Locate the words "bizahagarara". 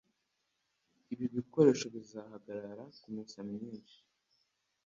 1.95-2.83